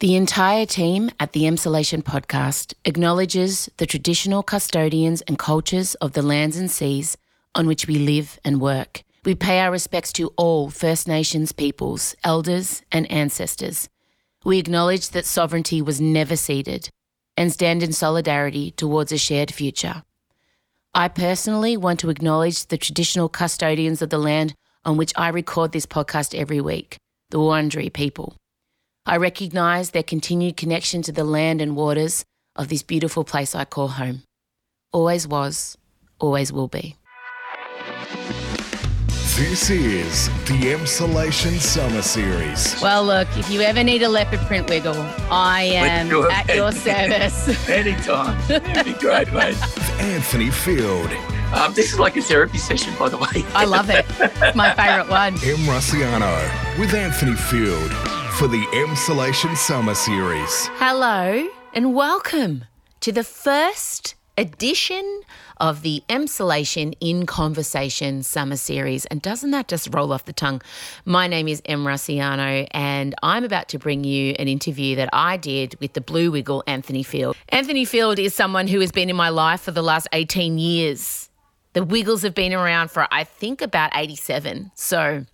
[0.00, 6.22] The entire team at the Emsolation podcast acknowledges the traditional custodians and cultures of the
[6.22, 7.16] lands and seas
[7.56, 9.02] on which we live and work.
[9.24, 13.88] We pay our respects to all First Nations peoples, elders, and ancestors.
[14.44, 16.90] We acknowledge that sovereignty was never ceded
[17.36, 20.04] and stand in solidarity towards a shared future.
[20.94, 24.54] I personally want to acknowledge the traditional custodians of the land
[24.84, 26.98] on which I record this podcast every week,
[27.30, 28.36] the Wurundjeri people.
[29.08, 33.64] I recognise their continued connection to the land and waters of this beautiful place I
[33.64, 34.20] call home.
[34.92, 35.78] Always was,
[36.18, 36.94] always will be.
[39.38, 42.78] This is the Emsolation Summer Series.
[42.82, 45.00] Well, look, if you ever need a leopard print wiggle,
[45.30, 47.66] I am your at your service.
[47.70, 48.38] Anytime.
[48.50, 49.56] It'd be great, mate.
[50.00, 51.10] Anthony Field,
[51.54, 53.42] Um, this is like a therapy session, by the way.
[53.54, 54.04] I love it.
[54.20, 55.32] It's my favourite one.
[55.36, 60.68] Em Rusciano, with Anthony Field for the Emsolation Summer Series.
[60.74, 62.66] Hello and welcome
[63.00, 65.22] to the first edition
[65.56, 69.06] of the Emsolation in Conversation Summer Series.
[69.06, 70.62] And doesn't that just roll off the tongue?
[71.04, 75.36] My name is Em Rusciano, and I'm about to bring you an interview that I
[75.36, 77.36] did with the Blue Wiggle, Anthony Field.
[77.48, 81.28] Anthony Field is someone who has been in my life for the last 18 years.
[81.72, 84.70] The Wiggles have been around for, I think, about 87.
[84.76, 85.24] So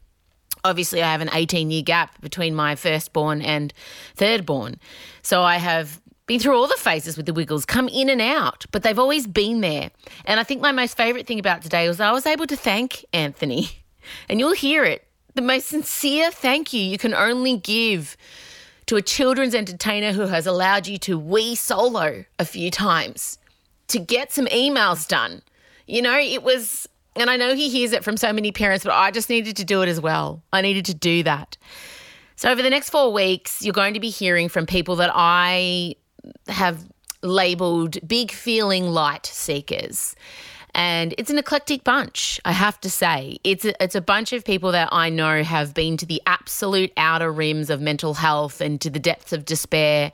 [0.65, 3.73] obviously I have an 18 year gap between my firstborn and
[4.17, 4.77] thirdborn.
[5.23, 8.65] So I have been through all the phases with the Wiggles, come in and out,
[8.73, 9.91] but they've always been there.
[10.25, 13.05] And I think my most favourite thing about today was I was able to thank
[13.13, 13.69] Anthony,
[14.29, 18.17] and you'll hear it the most sincere thank you you can only give
[18.87, 23.39] to a children's entertainer who has allowed you to wee solo a few times,
[23.89, 25.43] to get some emails done.
[25.87, 28.93] You know, it was, and I know he hears it from so many parents, but
[28.93, 30.43] I just needed to do it as well.
[30.53, 31.57] I needed to do that.
[32.37, 35.95] So, over the next four weeks, you're going to be hearing from people that I
[36.49, 36.85] have
[37.23, 40.17] labeled big feeling light seekers.
[40.77, 43.39] And it's an eclectic bunch, I have to say.
[43.45, 46.93] It's a, it's a bunch of people that I know have been to the absolute
[46.97, 50.11] outer rims of mental health and to the depths of despair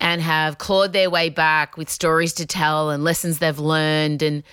[0.00, 4.22] and have clawed their way back with stories to tell and lessons they've learned.
[4.22, 4.44] And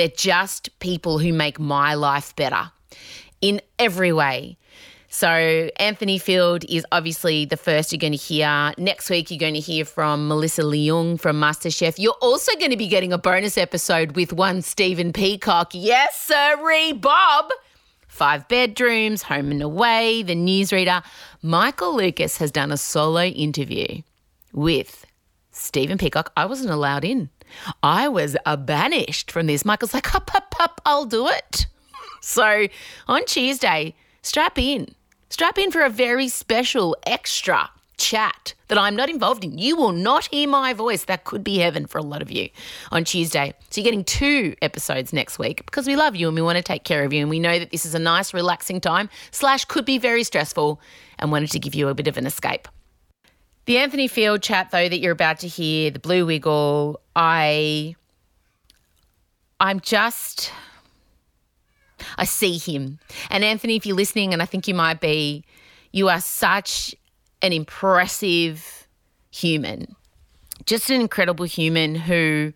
[0.00, 2.72] they're just people who make my life better
[3.42, 4.56] in every way.
[5.10, 5.28] So,
[5.76, 8.72] Anthony Field is obviously the first you're going to hear.
[8.78, 11.96] Next week, you're going to hear from Melissa Leong from MasterChef.
[11.98, 15.74] You're also going to be getting a bonus episode with one Stephen Peacocke.
[15.74, 17.50] Yes, sirree, Bob.
[18.08, 21.04] Five bedrooms, home and away, the newsreader.
[21.42, 24.00] Michael Lucas has done a solo interview
[24.54, 25.04] with
[25.50, 26.32] Stephen Peacocke.
[26.38, 27.28] I wasn't allowed in.
[27.82, 29.64] I was banished from this.
[29.64, 31.66] Michael's like, up, up, up, I'll do it.
[32.22, 32.66] So
[33.08, 34.94] on Tuesday, strap in.
[35.30, 39.58] Strap in for a very special extra chat that I'm not involved in.
[39.58, 41.04] You will not hear my voice.
[41.04, 42.48] That could be heaven for a lot of you
[42.90, 43.54] on Tuesday.
[43.70, 46.62] So you're getting two episodes next week because we love you and we want to
[46.62, 47.20] take care of you.
[47.20, 50.80] And we know that this is a nice, relaxing time, slash, could be very stressful,
[51.18, 52.66] and wanted to give you a bit of an escape.
[53.66, 57.94] The Anthony Field chat, though, that you're about to hear, the Blue Wiggle, I.
[59.60, 60.52] I'm just.
[62.16, 62.98] I see him.
[63.30, 65.44] And Anthony, if you're listening, and I think you might be,
[65.92, 66.94] you are such
[67.42, 68.88] an impressive
[69.30, 69.94] human.
[70.64, 72.52] Just an incredible human who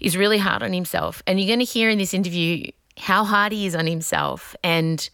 [0.00, 1.22] is really hard on himself.
[1.26, 4.56] And you're going to hear in this interview how hard he is on himself.
[4.62, 5.08] And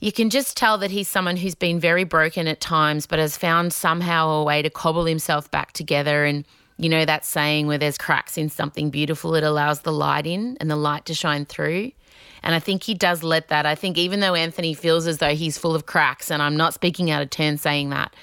[0.00, 3.36] you can just tell that he's someone who's been very broken at times, but has
[3.36, 6.24] found somehow a way to cobble himself back together.
[6.24, 6.44] And
[6.76, 10.56] you know that saying where there's cracks in something beautiful, it allows the light in
[10.60, 11.90] and the light to shine through.
[12.44, 13.66] And I think he does let that.
[13.66, 16.74] I think even though Anthony feels as though he's full of cracks, and I'm not
[16.74, 18.14] speaking out of turn saying that,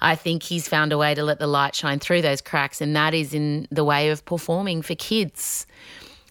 [0.00, 2.94] I think he's found a way to let the light shine through those cracks, and
[2.94, 5.66] that is in the way of performing for kids.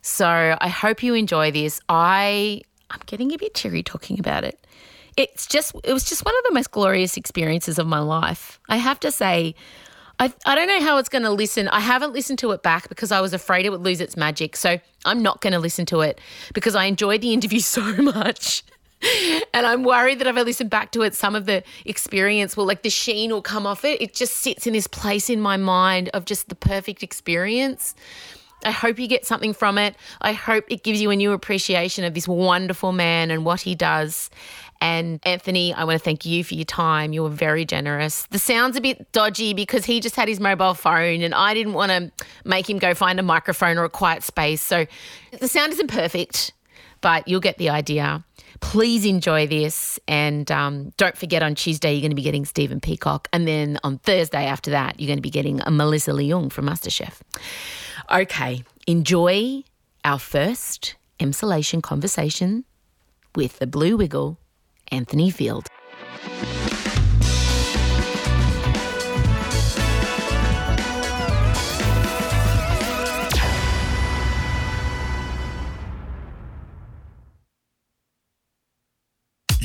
[0.01, 1.81] So I hope you enjoy this.
[1.89, 4.64] I I'm getting a bit cheery talking about it.
[5.17, 8.59] It's just it was just one of the most glorious experiences of my life.
[8.67, 9.55] I have to say,
[10.19, 11.67] I, I don't know how it's going to listen.
[11.69, 14.55] I haven't listened to it back because I was afraid it would lose its magic.
[14.55, 16.19] So I'm not going to listen to it
[16.53, 18.63] because I enjoyed the interview so much.
[19.53, 22.65] and I'm worried that if I listen back to it, some of the experience will,
[22.65, 24.01] like the sheen will come off it.
[24.01, 27.93] It just sits in this place in my mind of just the perfect experience.
[28.63, 29.95] I hope you get something from it.
[30.21, 33.75] I hope it gives you a new appreciation of this wonderful man and what he
[33.75, 34.29] does.
[34.81, 37.13] And Anthony, I want to thank you for your time.
[37.13, 38.25] You were very generous.
[38.27, 41.73] The sound's a bit dodgy because he just had his mobile phone and I didn't
[41.73, 42.11] want to
[42.43, 44.61] make him go find a microphone or a quiet space.
[44.61, 44.85] So
[45.39, 46.53] the sound isn't perfect,
[47.01, 48.23] but you'll get the idea.
[48.61, 49.99] Please enjoy this.
[50.07, 53.27] And um, don't forget on Tuesday, you're going to be getting Stephen Peacocke.
[53.33, 56.67] And then on Thursday after that, you're going to be getting a Melissa Leong from
[56.67, 57.21] MasterChef.
[58.11, 59.63] Okay, enjoy
[60.03, 62.65] our first Emsolation conversation
[63.35, 64.37] with the Blue Wiggle,
[64.91, 65.67] Anthony Field.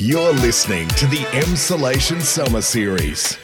[0.03, 3.37] You're listening to the Emsolation Summer Series.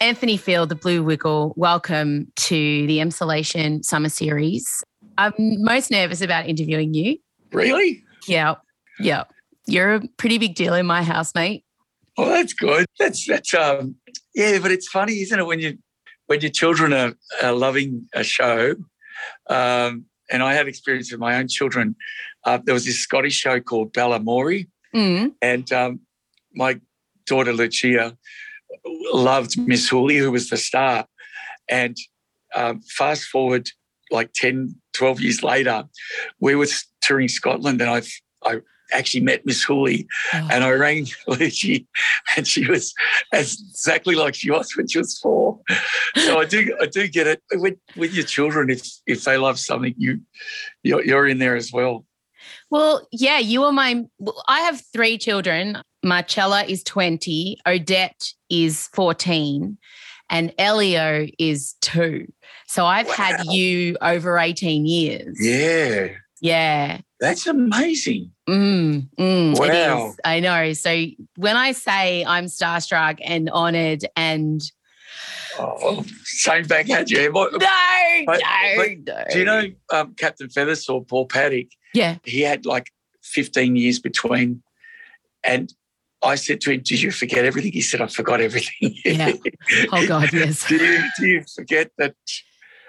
[0.00, 4.84] Anthony Field, the Blue Wiggle, welcome to the Emsolation Summer Series.
[5.18, 7.18] I'm most nervous about interviewing you.
[7.52, 8.04] Really?
[8.28, 8.54] Yeah,
[9.00, 9.24] yeah.
[9.70, 11.64] You're a pretty big deal in my house, mate.
[12.16, 12.86] Oh, that's good.
[12.98, 13.96] That's that's um
[14.34, 15.78] yeah, but it's funny, isn't it, when you
[16.26, 18.74] when your children are, are loving a show.
[19.48, 21.96] Um, and I have experience with my own children.
[22.44, 25.34] Uh, there was this Scottish show called Balamory, Mm.
[25.40, 26.00] and um,
[26.54, 26.80] my
[27.26, 28.16] daughter Lucia
[29.12, 31.06] loved Miss Hoolie, who was the star.
[31.68, 31.96] And
[32.56, 33.70] um, fast forward
[34.10, 35.84] like 10, 12 years later,
[36.40, 36.66] we were
[37.00, 38.10] touring Scotland and I've
[38.44, 38.60] I
[38.92, 40.48] actually met Miss Hoolie Oh.
[40.50, 41.86] and I rang Lucy
[42.36, 42.94] and she was
[43.32, 45.60] exactly like she was when she was four.
[46.16, 49.58] So I do I do get it with, with your children if if they love
[49.58, 50.20] something you
[50.82, 52.04] you're, you're in there as well.
[52.70, 54.04] Well, yeah, you are my.
[54.18, 55.78] well, I have three children.
[56.02, 59.76] Marcella is 20, Odette is 14,
[60.30, 62.26] and Elio is two.
[62.66, 65.36] So I've had you over 18 years.
[65.38, 66.08] Yeah,
[66.40, 67.00] Yeah.
[67.20, 68.30] that's amazing.
[68.50, 70.14] Mm, mm, Wow.
[70.24, 70.72] I know.
[70.72, 71.06] So
[71.36, 74.60] when I say I'm starstruck and honored and
[75.58, 77.30] Oh, same back at you.
[77.32, 77.66] What- no,
[78.26, 79.24] But- no, but no.
[79.30, 81.68] Do you know um, Captain Feathersword, Paul Paddick?
[81.92, 82.16] Yeah.
[82.24, 82.90] He had like
[83.22, 84.62] 15 years between.
[85.44, 85.72] And
[86.22, 87.72] I said to him, Did you forget everything?
[87.72, 88.96] He said, I forgot everything.
[89.04, 89.32] Yeah.
[89.92, 90.66] Oh God, yes.
[90.66, 92.14] do, you, do you forget that?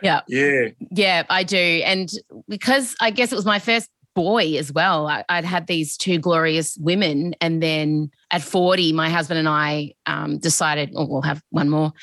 [0.02, 0.22] Yeah.
[0.28, 0.69] Yeah.
[0.92, 1.58] Yeah, I do.
[1.58, 2.10] And
[2.48, 6.19] because I guess it was my first boy as well, I, I'd had these two
[6.19, 7.36] glorious women.
[7.42, 11.94] And then at 40, my husband and I um, decided, oh, we'll have one more.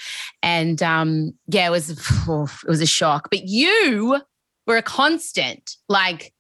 [0.43, 3.29] And um, yeah, it was, it was a shock.
[3.31, 4.21] But you
[4.67, 5.77] were a constant.
[5.89, 6.33] Like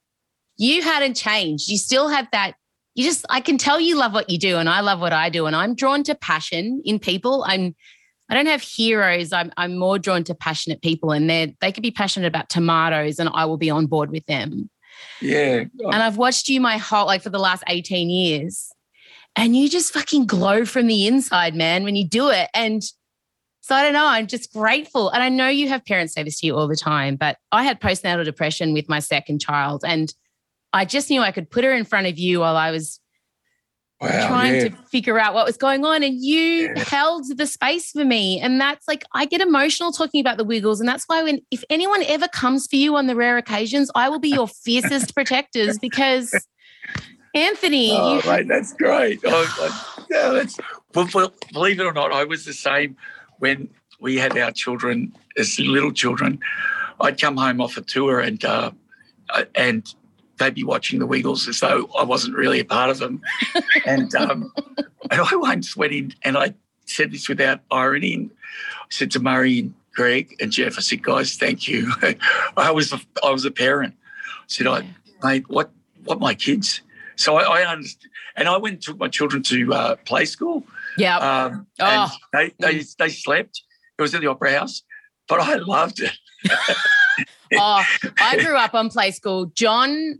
[0.56, 1.69] you hadn't changed.
[1.69, 2.55] You still had that.
[2.94, 5.31] You just, I can tell you love what you do, and I love what I
[5.31, 5.47] do.
[5.47, 7.44] And I'm drawn to passion in people.
[7.47, 7.75] I'm
[8.29, 9.32] I don't have heroes.
[9.32, 13.19] I'm I'm more drawn to passionate people, and they they could be passionate about tomatoes,
[13.19, 14.69] and I will be on board with them.
[15.20, 15.64] Yeah.
[15.78, 18.70] And I've watched you my whole like for the last 18 years,
[19.36, 22.48] and you just fucking glow from the inside, man, when you do it.
[22.54, 22.82] And
[23.60, 24.06] so I don't know.
[24.06, 26.76] I'm just grateful, and I know you have parents say this to you all the
[26.76, 30.14] time, but I had postnatal depression with my second child, and
[30.72, 33.00] I just knew I could put her in front of you while I was
[34.00, 34.28] Wow.
[34.28, 34.68] trying yeah.
[34.68, 36.84] to figure out what was going on and you Yeah.
[36.84, 40.78] held the space for me and that's like i get emotional talking about the wiggles
[40.78, 44.08] and that's why when if anyone ever comes for you on the rare occasions i
[44.08, 46.32] will be your fiercest protectors because
[47.34, 49.20] anthony Oh, you mate, that's great.
[49.24, 50.58] Oh, yeah, that's,
[50.94, 52.96] well, believe it or not, I was the same
[53.38, 53.68] when
[54.00, 56.38] we had our children as little children.
[57.00, 58.70] I'd come home off a tour and uh,
[59.30, 59.92] uh, and
[60.38, 63.20] they'd be watching the Wiggles as though I wasn't really a part of them.
[63.87, 64.52] and um,
[65.11, 66.55] and I once went in and I
[66.87, 68.14] said this without irony.
[68.14, 71.93] And I said to Murray and Greg and Jeff, I said, guys, thank you.
[72.56, 73.94] I was a, I was a parent.
[74.27, 74.89] I said, I
[75.22, 75.70] mate, what
[76.05, 76.81] what my kids?
[77.17, 80.65] So I, I understand, and I went and took my children to uh, play school.
[80.96, 82.17] yeah Um, and Oh.
[82.32, 83.62] they, they they slept.
[83.98, 84.84] It was at the Opera House,
[85.27, 86.12] but I loved it.
[87.55, 87.82] oh
[88.20, 90.19] i grew up on play school john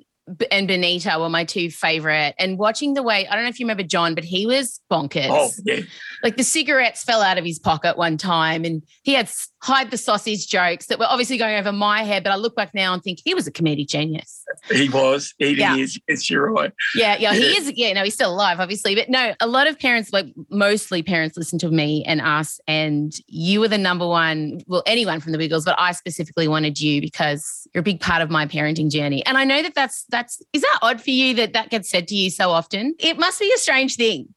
[0.51, 2.35] and benita were my two favorite.
[2.39, 5.29] And watching the way i don't know if you remember john but he was bonkers.
[5.31, 5.81] Oh yeah,
[6.23, 9.31] like the cigarettes fell out of his pocket one time and he had
[9.63, 12.75] hide the sausage jokes that were obviously going over my head but i look back
[12.75, 15.35] now and think he was a comedic genius he was.
[15.39, 15.77] He Yeah.
[15.77, 15.99] is.
[16.09, 16.73] Yes, you're right.
[16.95, 19.79] yeah yeah he is yeah no he's still alive obviously but no a lot of
[19.79, 24.61] parents like mostly parents listen to me and us and you were the number one
[24.67, 28.23] well anyone from the wiggles but i specifically wanted you because you're a big part
[28.23, 31.35] of my parenting journey and i know that that's that's is that odd for you
[31.35, 34.29] that that gets said to you so often it must be a strange thing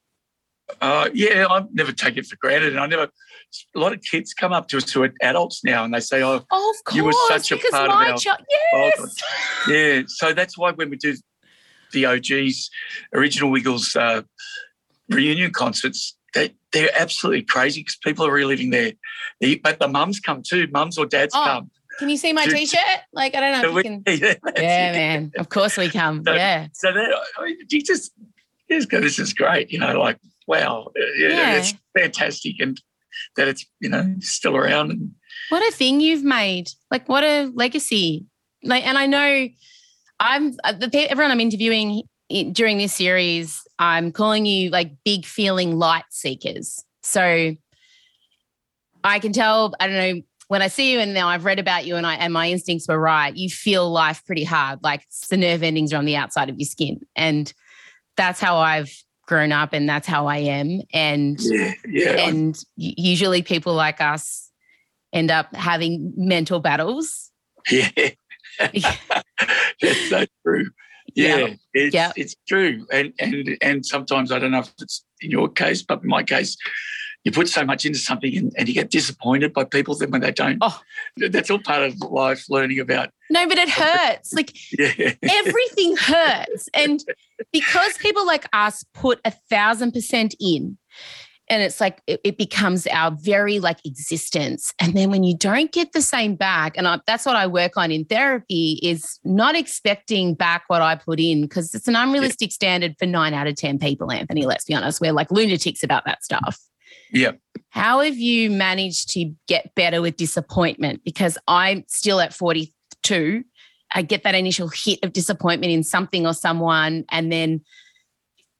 [0.79, 3.09] Uh, yeah, I never take it for granted, and I never.
[3.75, 6.23] A lot of kids come up to us who are adults now, and they say,
[6.23, 9.09] "Oh, oh of course You were such a part of our child yes childhood."
[9.67, 11.15] yeah." So that's why when we do
[11.91, 12.69] the OGs
[13.13, 14.21] original Wiggles uh,
[15.09, 18.93] reunion concerts, they they're absolutely crazy because people are reliving their.
[19.63, 20.67] But the mums come too.
[20.71, 21.71] Mums or dads Oh, come.
[21.99, 22.55] Can you see my Dude.
[22.55, 22.79] t-shirt?
[23.11, 24.19] Like, I don't know So if you we- can.
[24.53, 25.31] yeah, Yeah, man.
[25.37, 26.23] Of course we come.
[26.25, 26.67] So- Yeah.
[26.73, 28.13] So that I mean, you just
[28.71, 29.69] just go, this is great.
[29.71, 30.17] You know, like,
[30.51, 31.57] wow, yeah, Yeah.
[31.57, 32.59] it's fantastic.
[32.59, 32.79] And
[33.35, 34.91] that it's, you know, still around.
[34.91, 35.11] And
[35.49, 36.69] What a thing you've made.
[36.89, 38.25] Like what a legacy.
[38.63, 39.47] Like and I know
[40.19, 42.03] I'm uh, the everyone I'm interviewing
[42.51, 46.83] during this series, I'm calling you like big feeling light seekers.
[47.03, 47.55] So
[49.03, 51.85] I can tell, I don't know, when I see you and now I've read about
[51.85, 54.79] you and I and my instincts were right, you feel life pretty hard.
[54.83, 56.99] Like the nerve endings are on the outside of your skin.
[57.15, 57.51] And
[58.17, 58.91] that's how I've
[59.31, 60.81] grown up and that's how I am.
[60.93, 62.27] And yeah, yeah.
[62.27, 64.51] and usually people like us
[65.13, 67.31] end up having mental battles.
[67.71, 67.89] yeah.
[68.59, 70.65] That's so true.
[71.15, 72.85] Yeah, it's it's true.
[72.91, 76.23] And and and sometimes I don't know if it's in your case, but in my
[76.23, 76.57] case,
[77.23, 80.21] you put so much into something and, and you get disappointed by people then when
[80.21, 80.57] they don't.
[80.61, 80.79] Oh.
[81.17, 83.11] That's all part of life, learning about.
[83.29, 84.33] No, but it hurts.
[84.33, 85.13] Like Yeah.
[85.23, 86.69] everything hurts.
[86.73, 87.03] And
[87.51, 90.77] because people like us put a thousand percent in,
[91.49, 94.73] and it's like it, it becomes our very like existence.
[94.79, 97.75] And then when you don't get the same back, and I, that's what I work
[97.75, 102.51] on in therapy is not expecting back what I put in because it's an unrealistic
[102.53, 104.45] standard for nine out of 10 people, Anthony.
[104.45, 105.01] Let's be honest.
[105.01, 106.57] We're like lunatics about that stuff.
[107.11, 107.31] Yeah.
[107.69, 111.03] How have you managed to get better with disappointment?
[111.03, 113.43] Because I'm still at 42.
[113.93, 117.61] I get that initial hit of disappointment in something or someone, and then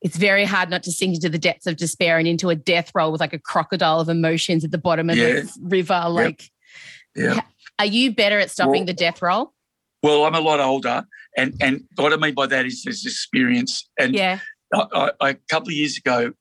[0.02, 2.92] it's very hard not to sink into the depths of despair and into a death
[2.96, 5.34] roll with like a crocodile of emotions at the bottom of Yeah.
[5.42, 6.06] the river.
[6.10, 6.50] Like,
[7.16, 7.42] Yeah.
[7.80, 9.54] are you better at stopping Well- the death roll?
[10.04, 11.06] Well, I'm a lot older,
[11.38, 13.88] and and what I mean by that is there's experience.
[14.00, 14.40] And Yeah.
[14.74, 16.34] I, I- a couple of years ago,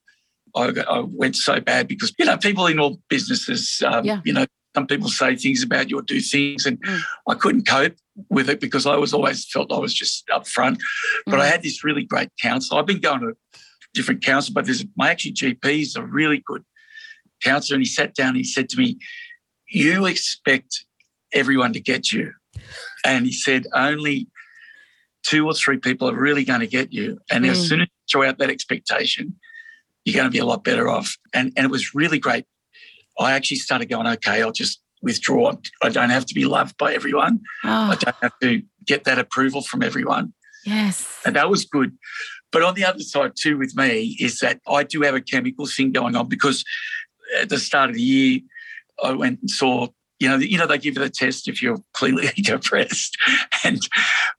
[0.55, 4.21] I, I went so bad because you know people in all businesses, um, Yeah.
[4.25, 7.01] you know, some people say things about you or do things, and Mm.
[7.29, 7.97] I couldn't cope
[8.29, 10.79] with it because I was always felt I was just upfront.
[11.27, 11.51] But I Mm.
[11.53, 12.79] had this really great counsellor.
[12.81, 13.35] I've been going to
[13.95, 16.65] different counsellor, but there's my actually GP is a really good
[17.43, 18.99] counsellor, and he sat down and he said to me,
[19.69, 20.85] "You expect
[21.33, 22.33] everyone to get you,"
[23.05, 24.29] and he said only
[25.23, 27.51] two or three people are really going to get you, and Mm.
[27.51, 29.39] as soon as you throw out that expectation,
[30.05, 31.17] you're going to be a lot better off.
[31.35, 32.45] And and it was really great.
[33.19, 35.53] I actually started going, okay, I'll just withdraw.
[35.83, 37.41] I don't have to be loved by everyone.
[37.65, 40.33] I Oh, don't have to get that approval from everyone.
[40.65, 41.07] yes.
[41.25, 41.97] And that was good.
[42.53, 45.67] But on the other side, too, with me, is that I do have a chemical
[45.67, 46.65] thing going on because
[47.41, 48.41] at the start of the year,
[49.03, 49.89] I went and saw,
[50.21, 53.17] you know, you know, they give you the test if you're clearly depressed.
[53.65, 53.81] And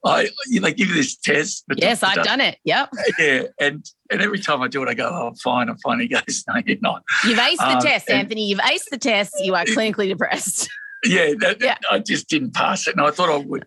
[0.05, 1.65] I, you know, they give you this test.
[1.75, 2.57] Yes, I've done it.
[2.63, 2.89] Yep.
[3.19, 3.43] Yeah.
[3.59, 5.99] And and every time I do it, I go, oh, I'm fine, I'm fine.
[5.99, 7.03] He goes, no, you're not.
[7.25, 8.45] You've aced the Um, test, Anthony.
[8.47, 9.33] You've aced the test.
[9.41, 10.69] You are clinically depressed.
[11.03, 11.77] Yeah, that, Yeah.
[11.89, 12.95] I just didn't pass it.
[12.95, 13.65] And I thought I would.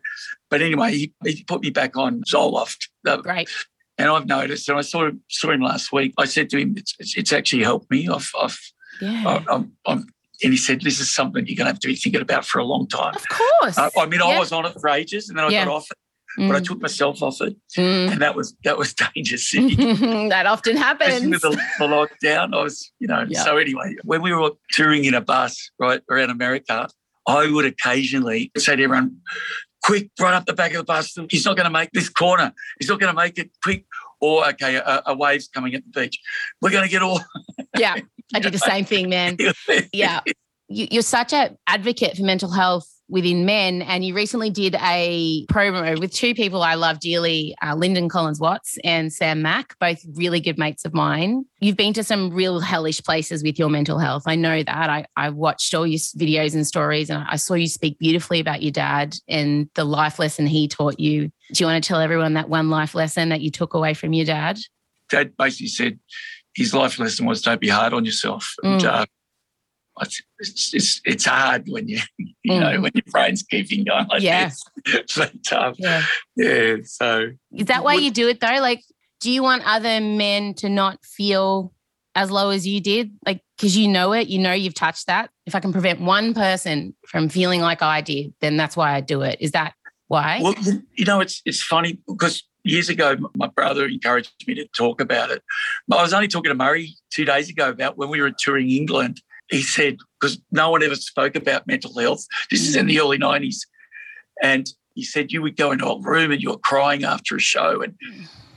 [0.50, 2.86] But anyway, he, he put me back on Zoloft.
[3.24, 3.50] Great.
[3.98, 6.14] And I've noticed, and I saw him, saw him last week.
[6.16, 8.08] I said to him, it's, it's, it's actually helped me.
[8.08, 8.56] I've, I've,
[9.00, 9.24] Yeah.
[9.26, 10.06] I- I'm, I'm,
[10.44, 12.58] and he said, this is something you're going to have to be thinking about for
[12.60, 13.14] a long time.
[13.16, 13.76] Of course.
[13.78, 15.64] Uh, I mean, I was on it for ages, and then I Yeah.
[15.64, 15.96] got off it,
[16.36, 16.64] but I Mm.
[16.66, 18.12] took myself off it, Mm.
[18.12, 19.50] and that was that was dangerous.
[19.52, 21.30] that often Especially happens.
[21.30, 23.24] with the, the lockdown, I was, you know.
[23.28, 23.42] Yeah.
[23.44, 26.88] So anyway, when we were touring in a bus right around America,
[27.26, 29.16] I would occasionally say to everyone,
[29.82, 31.16] "Quick, run up the back of the bus!
[31.30, 32.52] He's not going to make this corner.
[32.78, 33.84] He's not going to make it quick."
[34.20, 36.18] Or okay, a, a wave's coming at the beach.
[36.62, 37.20] We're going to get all.
[37.76, 37.96] yeah,
[38.32, 39.36] I do the same thing, man.
[39.92, 40.20] Yeah.
[40.68, 45.44] You, you're such an advocate for mental health within men, and you recently did a
[45.46, 50.02] promo with two people I love dearly, uh, Lyndon Collins Watts and Sam Mack, both
[50.14, 51.44] really good mates of mine.
[51.60, 54.22] You've been to some real hellish places with your mental health.
[54.26, 54.90] I know that.
[54.90, 58.62] I, I watched all your videos and stories, and I saw you speak beautifully about
[58.62, 61.30] your dad and the life lesson he taught you.
[61.52, 64.14] Do you want to tell everyone that one life lesson that you took away from
[64.14, 64.58] your dad?
[65.10, 65.98] Dad basically said
[66.54, 68.54] his life lesson was don't be hard on yourself.
[68.62, 68.86] And Mm.
[68.86, 69.06] uh,
[70.00, 72.60] it's, it's, it's, hard when you, you Mm.
[72.60, 74.50] know, when your brain's keeping going like Yeah.
[74.84, 75.14] this.
[75.16, 76.04] but um, Yeah.
[76.36, 78.58] yeah, so Is that why Would- you do it though?
[78.60, 78.82] Like,
[79.20, 81.72] do you want other men to not feel
[82.14, 83.12] as low as you did?
[83.24, 85.30] Like, because you know it, you know you've touched that.
[85.46, 89.00] If I can prevent one person from feeling like I did, then that's why I
[89.00, 89.38] do it.
[89.40, 89.74] Is that
[90.08, 90.40] why?
[90.42, 90.54] Well,
[90.94, 95.30] you know, it's it's funny because years ago, my brother encouraged me to talk about
[95.30, 95.42] it.
[95.92, 99.20] I was only talking to Murray two days ago about when we were touring England.
[99.50, 102.26] He said because no one ever spoke about mental health.
[102.50, 103.66] This is in the early nineties,
[104.42, 107.40] and he said you would go into a room and you were crying after a
[107.40, 107.94] show, and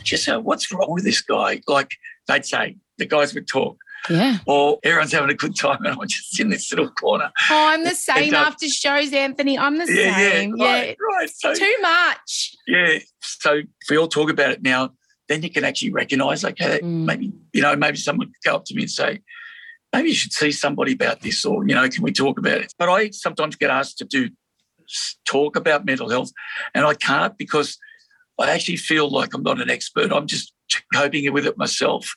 [0.04, 1.92] just say, "What's wrong with this guy?" Like
[2.28, 3.78] they'd say, the guys would talk,
[4.10, 4.38] yeah.
[4.46, 7.32] or everyone's having a good time, and I'm just in this little corner.
[7.50, 9.58] Oh, I'm the same uh, after shows, Anthony.
[9.58, 10.56] I'm the Yeah, same.
[10.58, 10.72] yeah, Yeah.
[10.82, 11.30] right, right.
[11.30, 12.56] So Too much.
[12.68, 13.00] Yeah.
[13.22, 14.92] So if we all talk about it now,
[15.28, 17.06] then you can actually recognize, okay, Mm.
[17.06, 19.20] maybe, you know, maybe someone could go up to me and say,
[19.94, 22.74] maybe you should see somebody about this or, you know, can we talk about it?
[22.80, 24.30] But I sometimes get asked to do
[25.26, 26.32] talk about mental health
[26.74, 27.78] and I can't because
[28.40, 30.14] I actually feel like I'm not an expert.
[30.14, 30.54] I'm just
[30.94, 32.14] coping with it myself.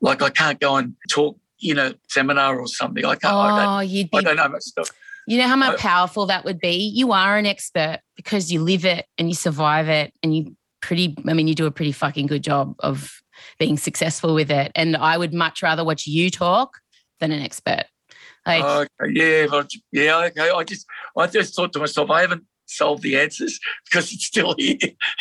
[0.00, 3.04] Like I can't go and talk in a seminar or something.
[3.04, 3.34] I can't.
[3.34, 4.90] I, Oh, you'd don't, I don't know much stuff.
[5.26, 6.76] You know how much I- powerful that would be.
[6.76, 11.16] You are an expert because you live it and you survive it, and you pretty.
[11.26, 13.10] I mean, you do a pretty fucking good job of
[13.58, 14.70] being successful with it.
[14.74, 16.78] And I would much rather watch you talk
[17.20, 17.84] than an expert.
[18.46, 20.24] Like, oh, okay, yeah, but, yeah.
[20.26, 20.50] Okay.
[20.50, 24.54] I just, I just thought to myself, I haven't solved the answers because it's still
[24.58, 24.76] here.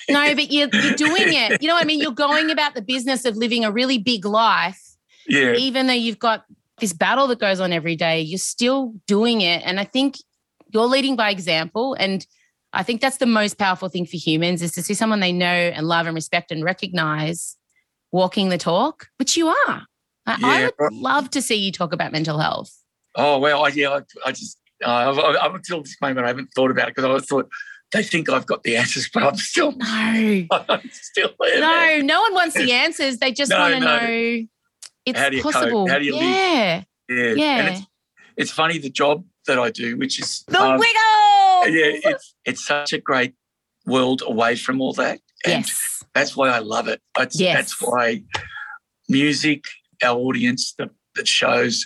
[0.10, 1.62] no, but you're, you're doing it.
[1.62, 2.00] You know what I mean?
[2.00, 4.82] You're going about the business of living a really big life,
[5.28, 6.46] Yeah, even though you've got
[6.80, 9.62] this battle that goes on every day, you're still doing it.
[9.66, 10.16] And I think
[10.74, 11.96] you're leading by example.
[12.00, 12.26] And
[12.74, 15.46] I think that's the most powerful thing for humans is to see someone they know
[15.46, 17.56] and love and respect and recognize
[18.12, 19.84] walking the talk, which you are.
[20.26, 22.74] I, I would love to see you talk about mental health.
[23.16, 26.50] Oh well, I, yeah, I, I just I've, I've, up until this moment I haven't
[26.56, 27.50] thought about it because I thought
[27.92, 29.86] they think I've got the answers, but I'm still No,
[30.70, 31.60] I'm still there.
[31.60, 32.06] no, man.
[32.06, 33.18] no one wants the answers.
[33.18, 33.86] They just No, want to no.
[34.00, 34.46] know
[35.06, 35.54] it's How do you cope?
[35.54, 35.88] possible.
[35.88, 36.24] How do you live?
[36.24, 37.58] yeah, Yeah, yeah.
[37.58, 37.86] And it's
[38.36, 41.76] it's funny the job that I do, which is the um, wiggle.
[41.76, 43.34] yeah, it's it's such a great
[43.86, 46.04] world away from all that, and yes.
[46.16, 47.02] that's why I love it.
[47.20, 47.56] It's, Yes.
[47.58, 48.24] That's why
[49.10, 49.66] music,
[50.04, 51.86] our audience, the, the shows,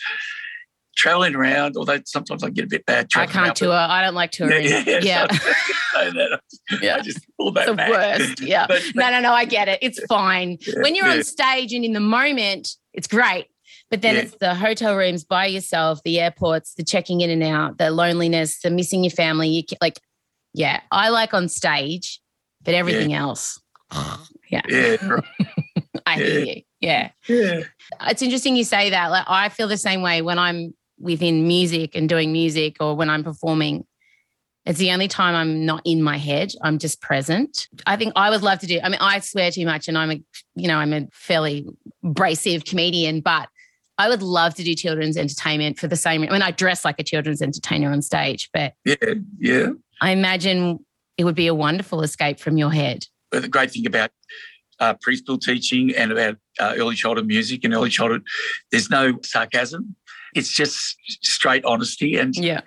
[0.97, 1.77] traveling around.
[1.77, 3.07] Although sometimes I get a bit bad.
[3.15, 3.71] I can't tour.
[3.73, 4.65] I don't like touring.
[4.65, 5.27] Yeah, yeah, Yeah.
[5.31, 5.51] so-
[6.11, 6.39] that-
[6.81, 6.97] Yeah.
[6.97, 7.89] I just pull that the back.
[7.89, 8.41] worst.
[8.41, 8.65] Yeah.
[8.67, 9.31] But- no, no, no.
[9.33, 9.79] I get it.
[9.81, 10.57] It's fine.
[10.61, 13.45] Yeah, when you're on stage and in the moment, it's great.
[13.89, 17.77] But then it's the hotel rooms by yourself, the airports, the checking in and out,
[17.77, 19.47] the loneliness, the missing your family.
[19.47, 20.01] You ca- like,
[20.53, 22.19] yeah, I like on stage,
[22.63, 23.61] but everything else,
[24.49, 24.97] yeah, Yeah.
[26.05, 26.61] I hear you.
[26.81, 27.61] Yeah, yeah.
[28.07, 29.07] it's interesting you say that.
[29.09, 33.09] Like, I feel the same way when I'm within music and doing music, or when
[33.09, 33.85] I'm performing.
[34.65, 36.51] It's the only time I'm not in my head.
[36.61, 37.69] I'm just present.
[37.86, 38.81] I think I would love to do.
[38.83, 40.21] I mean, I swear too much, and I'm a,
[40.55, 41.65] you know, I'm a fairly
[42.03, 43.47] abrasive comedian, but
[43.97, 46.21] I would love to do children's entertainment for the same.
[46.23, 48.95] I mean, I dress like a children's entertainer on stage, but Yeah,
[49.39, 49.69] yeah.
[50.01, 50.86] I imagine
[51.17, 53.05] it would be a wonderful escape from your head.
[53.31, 54.12] But the great thing about
[54.79, 58.23] uh, preschool teaching and about uh, early childhood music and early childhood,
[58.71, 59.95] there's no sarcasm.
[60.38, 62.62] It's just straight honesty, and Yeah.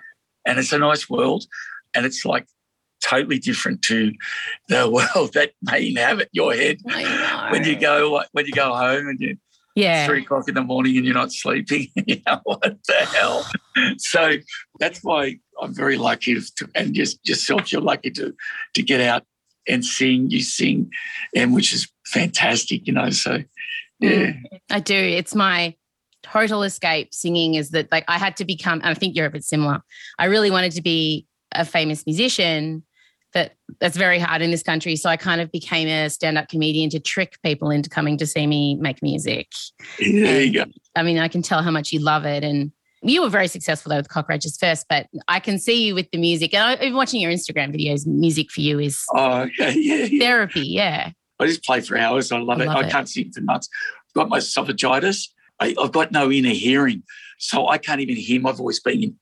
[0.45, 1.45] and it's a nice world,
[1.95, 2.45] and it's like
[3.01, 4.13] totally different to
[4.67, 6.77] the world that may inhabit your head
[7.49, 9.37] when you go when you go home and you
[9.75, 10.05] yeah.
[10.05, 11.87] three o'clock in the morning and you're not sleeping.
[12.05, 13.49] you know what the hell?
[13.97, 14.35] So
[14.79, 18.35] that's why I'm very lucky to, and just yourself, you're lucky to
[18.75, 19.23] to get out
[19.67, 20.29] and sing.
[20.29, 20.91] You sing,
[21.35, 22.87] and which is fantastic.
[22.87, 23.43] You know, so
[23.99, 24.95] yeah, mm, I do.
[24.95, 25.75] It's my
[26.23, 29.31] total escape singing is that like I had to become, and I think you're a
[29.31, 29.81] bit similar.
[30.19, 32.83] I really wanted to be a famous musician,
[33.33, 34.95] but that's very hard in this country.
[34.95, 38.45] So I kind of became a stand-up comedian to trick people into coming to see
[38.47, 39.47] me make music.
[39.99, 40.65] there you go.
[40.95, 42.43] I mean, I can tell how much you love it.
[42.43, 42.71] And
[43.03, 46.17] you were very successful though with Cockroaches first, but I can see you with the
[46.19, 46.53] music.
[46.53, 48.05] And I've been watching your Instagram videos.
[48.05, 50.19] Music for you is Oh, okay, yeah, yeah.
[50.19, 50.67] therapy.
[50.67, 51.11] Yeah.
[51.39, 52.31] I just play for hours.
[52.31, 52.67] I love I it.
[52.67, 53.67] love I can't sing for nuts.
[54.09, 55.29] I've got my esophagitis.
[55.61, 57.03] I, I've got no inner hearing,
[57.37, 59.15] so I can't even hear my voice being in,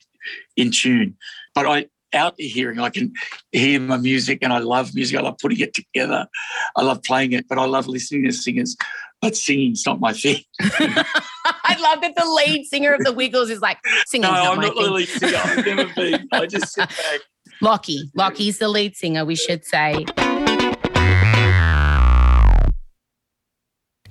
[0.55, 1.17] in tune.
[1.53, 3.13] But I out the hearing, I can
[3.51, 5.17] hear my music, and I love music.
[5.17, 6.27] I love putting it together.
[6.75, 8.75] I love playing it, but I love listening to singers.
[9.21, 10.43] But singing's not my thing.
[10.61, 14.61] I love that the lead singer of the Wiggles is like singing's no, not I'm
[14.61, 15.37] not really singer.
[15.37, 16.27] I've never been.
[16.31, 17.19] I just sit back.
[17.61, 18.09] Lachy.
[18.15, 20.05] Lachy's the lead singer, we should say.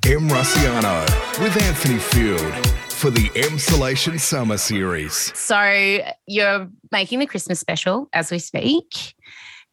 [0.08, 1.04] Em Rusciano
[1.38, 5.36] with Anthony Field for the Emsolation Summer Series.
[5.38, 9.14] So you're making the Christmas special as we speak.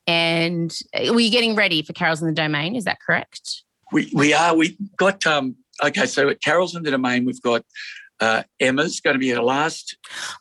[0.08, 2.76] And were you getting ready for Carols in the Domain?
[2.76, 3.64] Is that correct?
[3.94, 4.54] We we are.
[4.54, 5.56] We got um.
[5.82, 7.64] Okay, so at Carol's in the Domain, we've got
[8.20, 9.96] uh, Emma's going to be our last.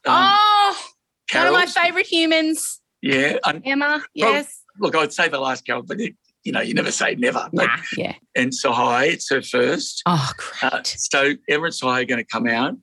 [0.05, 0.87] Um, oh,
[1.33, 2.81] one of my favorite humans.
[3.01, 4.03] Yeah, and Emma.
[4.13, 4.61] Yes.
[4.81, 7.49] look, I'd say the last Carol, but it, you know, you never say never.
[7.53, 8.15] But, Nah, yeah.
[8.37, 10.03] And so Tsehay, it's her first.
[10.07, 10.31] Oh,
[10.63, 12.75] Uh, so and Tsehay are going to come out,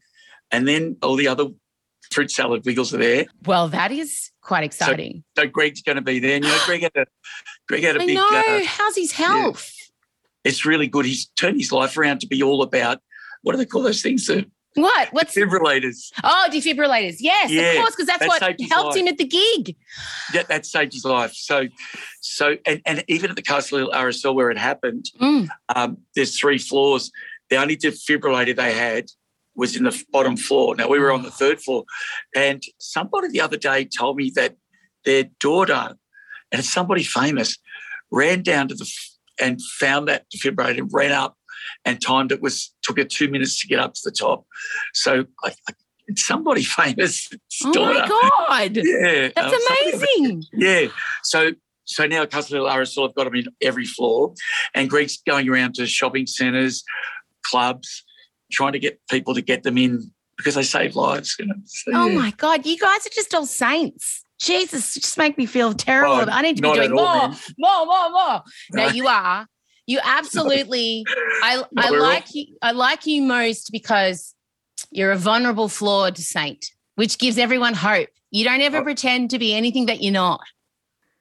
[0.51, 1.45] and then all the other
[2.11, 3.25] fruit salad wiggles are there.
[3.45, 5.23] well, that is quite exciting.
[5.37, 6.35] So Greg's going to be there.
[6.35, 7.05] And, you know, Greg had a
[7.69, 8.15] Greg had a I big.
[8.15, 8.27] know.
[8.29, 9.73] Uh, How's his health?
[10.43, 11.05] it's really good.
[11.05, 12.99] He's turned his life around to be all about
[13.43, 14.25] what do they call those things?
[14.27, 15.09] The What?
[15.11, 16.11] What's Defibrillators.
[16.23, 17.17] oh defibrillators?
[17.19, 19.75] Yes, Yeah, of course, because that's that what helped him at the gig.
[20.33, 21.33] Yeah, that saved his life.
[21.33, 21.67] So,
[22.21, 25.49] so, and, and even at the Castle Hill RSL where it happened, Mm.
[25.75, 27.11] um, there's three floors.
[27.49, 29.07] The only defibrillator they had
[29.55, 30.73] was in the bottom floor.
[30.75, 31.83] Now we were on the third floor,
[32.33, 34.55] and somebody the other day told me that
[35.03, 35.95] their daughter,
[36.51, 37.57] and it's somebody famous,
[38.09, 38.89] ran down to the
[39.41, 41.35] and found that defibrillator, ran up
[41.85, 42.41] and timed it.
[42.41, 44.45] Was took her two minutes to get up to the top.
[44.93, 45.73] So I, I,
[46.15, 47.29] somebody famous.
[47.65, 47.99] Oh daughter.
[47.99, 50.43] my god, Yeah, that's um, amazing.
[50.53, 50.87] yeah.
[51.23, 51.51] So
[51.85, 54.33] so now Castle Hill RSL have got them in every floor,
[54.73, 56.83] and Greg's going around to shopping centres,
[57.45, 58.03] clubs,
[58.51, 61.35] trying to get people to get them in because they save lives.
[61.39, 61.55] You know?
[61.65, 62.17] So, Oh yeah.
[62.17, 64.23] my god, you guys are just all saints.
[64.39, 66.15] Jesus, just make me feel terrible.
[66.15, 67.27] Oh, I need to be doing at all,
[67.59, 68.41] more, more, more, more.
[68.71, 68.87] No.
[68.87, 69.45] you are.
[69.87, 71.03] You absolutely.
[71.43, 72.45] I I like you.
[72.61, 74.33] I like you most because
[74.91, 78.09] you're a vulnerable, flawed saint, which gives everyone hope.
[78.31, 78.83] You don't ever Oh.
[78.83, 80.41] pretend to be anything that you're not.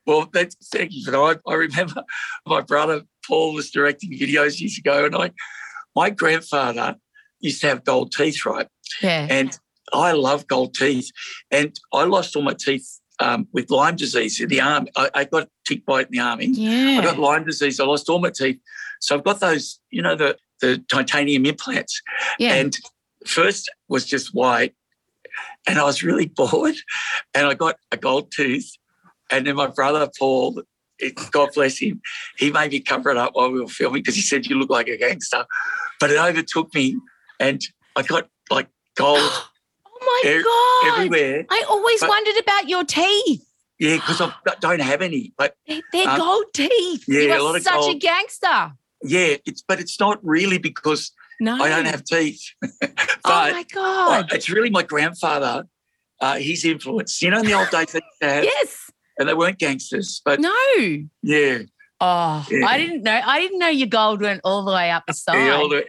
[0.06, 1.16] Well, that's, thank you that.
[1.16, 2.02] I, I remember
[2.46, 5.30] my brother Paul was directing videos years ago, and I,
[5.94, 6.96] my grandfather
[7.40, 8.68] used to have gold teeth, right?
[9.02, 9.26] Yeah.
[9.30, 9.58] And
[9.92, 11.10] I love gold teeth.
[11.50, 14.88] And I lost all my teeth um, with Lyme disease in the arm.
[14.96, 16.46] I, I got tick bite in the army.
[16.98, 17.78] I got Lyme disease.
[17.78, 18.58] I lost all my teeth.
[19.00, 22.00] So I've got those, you know, the, the titanium implants.
[22.38, 22.54] Yeah.
[22.54, 22.76] And
[23.26, 24.74] first was just white.
[25.66, 26.76] And I was really bored.
[27.34, 28.70] And I got a gold tooth.
[29.30, 30.62] And then my brother, Paul,
[31.30, 32.00] God bless him,
[32.36, 34.70] he made me cover it up while we were filming because he said, You look
[34.70, 35.46] like a gangster.
[35.98, 36.98] But it overtook me.
[37.38, 37.62] And
[37.96, 39.30] I got like gold
[40.02, 40.98] oh my god.
[40.98, 41.46] everywhere.
[41.50, 43.44] I always But- wondered about your teeth.
[43.78, 45.32] Yeah, because I don't have any.
[45.38, 47.04] But They- They're Um, gold teeth.
[47.08, 48.72] yeah, you a lot of such a gangster.
[49.02, 51.62] yeah, it's but it's not really because No.
[51.62, 52.42] I don't have teeth.
[52.80, 52.92] but
[53.24, 54.32] oh my god.
[54.32, 55.64] it's really my grandfather,
[56.20, 57.22] uh, his influence.
[57.22, 58.90] You know, in the old days, they used have, yes.
[59.18, 60.54] and they weren't gangsters, but No.
[61.22, 61.58] yeah,
[62.02, 62.66] Oh, Yeah.
[62.66, 63.20] I didn't know.
[63.24, 65.36] I didn't know your gold went all the way up the side.
[65.36, 65.86] yeah, the-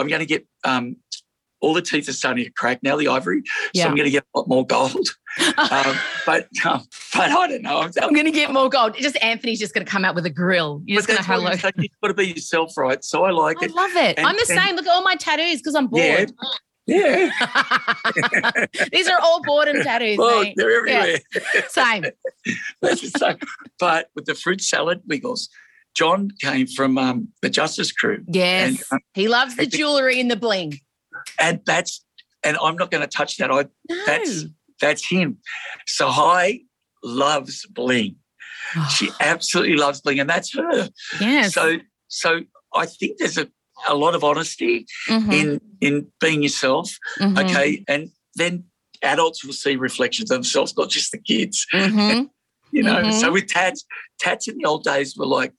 [0.00, 0.96] I'm going to get um,
[1.64, 3.42] all the teeth are starting to crack now, the ivory.
[3.74, 5.08] So I'm going to get a lot more gold.
[5.56, 5.96] um,
[6.26, 7.80] but um, but I don't know.
[7.80, 8.96] I'm, I'm going to get more gold.
[8.98, 10.82] Just Anthony's just going to come out with a grill.
[10.84, 11.50] You're just going to hello.
[11.50, 13.02] You You've got to be yourself, right?
[13.02, 13.72] So I like I it.
[13.72, 14.18] I love it.
[14.18, 14.76] And- I'm the and- same.
[14.76, 16.32] Look at all my tattoos because I'm bored.
[16.86, 17.30] Yeah.
[18.92, 20.18] These are all boredom tattoos.
[20.20, 20.54] Oh, mate.
[20.56, 21.18] they're everywhere.
[21.68, 22.04] Same.
[22.82, 23.38] That's the same.
[23.80, 25.48] But with the fruit salad wiggles,
[25.94, 28.68] John came from um, the Justice Crew, Yes.
[28.68, 30.80] And, um, he loves the jewelry and the bling.
[31.38, 32.04] And that's
[32.42, 33.50] and I'm not going to touch that.
[33.50, 34.02] I No.
[34.06, 34.44] that's
[34.80, 35.38] that's him.
[35.88, 36.64] Tsehay
[37.02, 38.16] loves bling.
[38.90, 40.88] She absolutely loves bling, and that's her.
[41.20, 41.54] yes.
[41.54, 42.40] So so
[42.74, 43.48] I think there's a,
[43.88, 46.96] a lot of honesty Mhm, in in being yourself.
[47.20, 48.64] mhm, Okay, and then
[49.02, 51.66] adults will see reflections of themselves, not just the kids.
[51.72, 52.30] mhm.
[52.72, 53.10] You know.
[53.10, 53.84] So with tats,
[54.18, 55.52] tats in the old days were like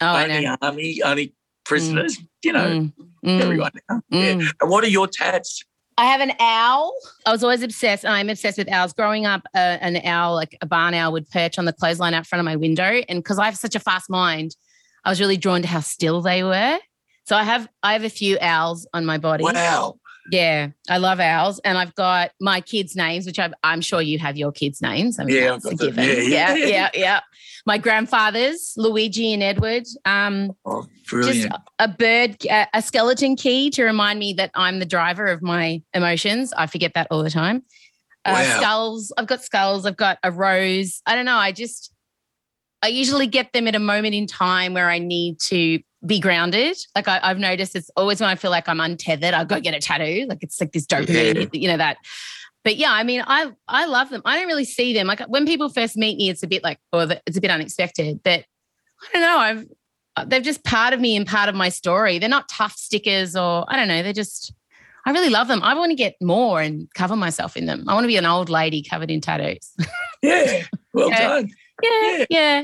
[0.00, 1.34] Oh, only army, only
[1.64, 2.18] prisoners.
[2.42, 2.92] You know, Mm,
[3.24, 3.70] mm, everyone.
[3.88, 4.02] Now.
[4.10, 4.34] Yeah.
[4.34, 4.52] mm.
[4.60, 5.62] And what are your tats?
[5.96, 6.92] I have an owl.
[7.24, 8.92] I was always obsessed, and I'm obsessed with owls.
[8.92, 12.26] Growing up, uh, an owl, like a barn owl, would perch on the clothesline out
[12.26, 13.00] front of my window.
[13.08, 14.56] And because I have such a fast mind,
[15.04, 16.78] I was really drawn to how still they were.
[17.26, 19.44] So I have I have a few owls on my body.
[19.44, 19.96] Wow.
[20.30, 24.18] Yeah, I love ours, and I've got my kids' names, which I've, I'm sure you
[24.18, 25.18] have your kids' names.
[25.18, 25.94] I mean, Yeah, I've a got them.
[25.98, 26.66] Yeah, yeah, yeah.
[26.66, 27.20] yeah, yeah.
[27.66, 29.84] My grandfathers, Luigi and Edward.
[30.04, 31.52] Um, Oh, just brilliant.
[31.78, 35.82] a bird, a a skeleton key to remind me that I'm the driver of my
[35.92, 36.52] emotions.
[36.56, 37.62] I forget that all the time.
[38.24, 38.60] Uh, Wow.
[38.60, 39.12] Skulls.
[39.18, 39.84] I've got skulls.
[39.84, 41.02] I've got a rose.
[41.06, 41.36] I don't know.
[41.36, 41.92] I just,
[42.82, 46.76] I usually get them at a moment in time where I need to be grounded.
[46.94, 49.74] Like I, I've noticed it's always when I feel like I'm untethered, I go get
[49.74, 50.26] a tattoo.
[50.28, 51.60] Like it's like this dopamine, Yeah.
[51.60, 51.96] you know, that.
[52.62, 54.22] But yeah, I mean, I I love them.
[54.24, 55.06] I don't really see them.
[55.06, 57.50] Like when people first meet me, it's a bit like, or the- it's a bit
[57.50, 58.20] unexpected.
[58.22, 58.44] But
[59.02, 59.38] I don't know.
[59.38, 59.66] I've
[60.16, 62.18] uh, they're just part of me and part of my story.
[62.18, 64.02] They're not tough stickers or I don't know.
[64.02, 64.52] They're just
[65.06, 65.62] I really love them.
[65.62, 67.84] I want to get more and cover myself in them.
[67.88, 69.74] I want to be an old lady covered in tattoos.
[70.22, 70.62] Yeah.
[70.94, 71.50] Well done.
[71.82, 72.62] Yeah, Yeah.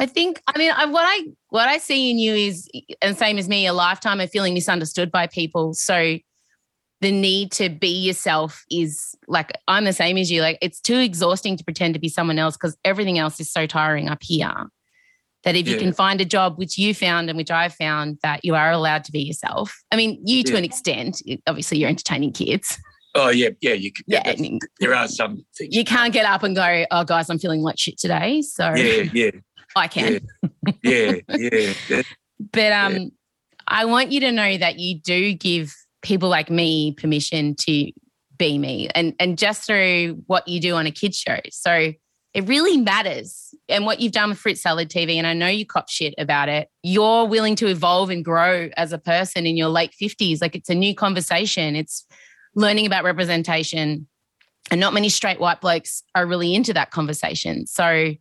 [0.00, 2.68] I think I mean I, what I what I see in you is
[3.00, 5.74] and same as me, a lifetime of feeling misunderstood by people.
[5.74, 6.18] So
[7.00, 10.40] the need to be yourself is like I'm the same as you.
[10.42, 13.66] Like it's too exhausting to pretend to be someone else because everything else is so
[13.66, 14.54] tiring up here.
[15.44, 15.80] That if you Yeah.
[15.80, 19.02] can find a job which you found and which I found that you are allowed
[19.04, 19.74] to be yourself.
[19.90, 20.58] I mean, you to Yeah.
[20.58, 21.20] an extent.
[21.48, 22.78] Obviously, you're entertaining kids.
[23.14, 23.74] Oh yeah, yeah.
[23.74, 24.58] You can, Yeah, yeah.
[24.80, 25.74] there are some things.
[25.74, 29.04] you can't get up and go, "Oh, guys, I'm feeling like shit today." So Yeah,
[29.12, 29.30] yeah,
[29.76, 30.20] I can.
[30.82, 31.72] yeah, yeah.
[31.88, 32.02] yeah.
[32.52, 33.10] But um,
[33.68, 37.92] I want you to know that you do give people like me permission to
[38.38, 41.38] be me and and just through what you do on a kids show.
[41.50, 41.92] So
[42.34, 43.54] it really matters.
[43.68, 46.48] And what you've done with Fruit Salad TV, and I know you cop shit about
[46.48, 50.40] it, you're willing to evolve and grow as a person in your late 50s.
[50.40, 51.76] Like it's a new conversation.
[51.76, 52.06] It's
[52.54, 54.06] learning about representation.
[54.70, 57.66] And not many straight white blokes are really into that conversation.
[57.66, 58.14] So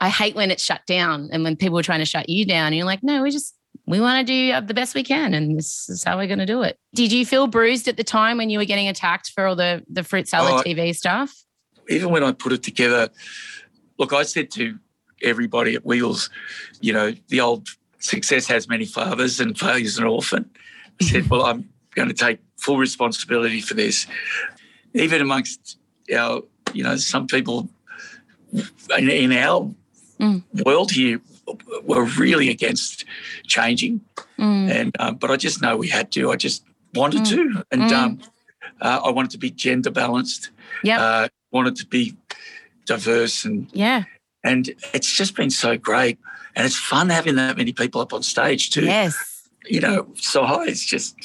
[0.00, 2.68] I hate when it's shut down and when people are trying to shut you down.
[2.68, 3.54] And you're like, no, we just
[3.86, 6.38] we want to do uh, the best we can and this is how we're going
[6.38, 9.30] to do it did you feel bruised at the time when you were getting attacked
[9.34, 11.42] for all the the fruit salad oh, tv stuff
[11.88, 13.08] even when i put it together
[13.98, 14.78] look i said to
[15.22, 16.30] everybody at wheels
[16.80, 20.48] you know the old success has many fathers and failure's an orphan
[21.00, 24.06] i said well i'm going to take full responsibility for this
[24.94, 25.78] even amongst
[26.16, 27.68] our you know some people
[28.98, 29.70] in, in our
[30.20, 30.42] mm.
[30.64, 31.20] world here
[31.84, 33.04] were really against
[33.46, 34.00] changing,
[34.38, 34.70] mm.
[34.70, 36.30] and um, but I just know we had to.
[36.30, 37.30] I just wanted mm.
[37.30, 37.92] to, and mm.
[37.92, 38.20] um,
[38.80, 40.50] uh, I wanted to be gender balanced.
[40.84, 42.16] Yeah, uh, wanted to be
[42.86, 44.04] diverse, and yeah,
[44.44, 46.18] and it's just been so great,
[46.54, 48.84] and it's fun having that many people up on stage too.
[48.84, 50.68] Yes, you know, Tsehay.
[50.68, 51.16] It's just.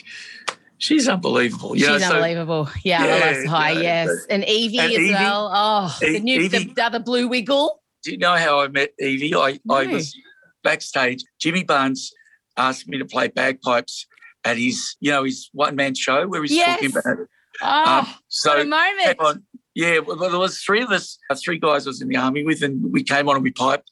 [0.80, 1.76] She's unbelievable.
[1.76, 2.70] You She's unbelievable.
[2.84, 3.72] Yeah, yeah, High.
[3.72, 5.52] Yes, and Evie and as Evie, well.
[5.54, 9.36] Oh, the new Evie, the other blue wiggle do you know how I met Evie?
[9.36, 9.76] I, no.
[9.76, 10.16] I was
[10.64, 11.24] backstage.
[11.40, 12.14] Jimmy Barnes
[12.56, 14.08] asked me to play bagpipes
[14.46, 16.80] at his, you know, his one man show where he's yes.
[16.80, 17.28] talking about it.
[17.62, 19.20] Oh, um, so what a moment.
[19.20, 19.44] On,
[19.76, 22.46] yeah, well, there was three of us, uh, three guys I was in the army
[22.46, 23.92] with, and we came on and we piped.